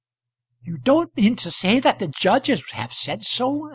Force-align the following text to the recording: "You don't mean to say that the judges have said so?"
"You 0.63 0.79
don't 0.79 1.15
mean 1.15 1.35
to 1.35 1.51
say 1.51 1.79
that 1.79 1.99
the 1.99 2.07
judges 2.07 2.71
have 2.71 2.91
said 2.91 3.21
so?" 3.21 3.69